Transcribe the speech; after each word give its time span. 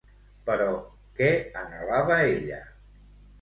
Però 0.45 0.69
què 1.19 1.27
anhelava, 1.61 2.19
ella? 2.39 2.59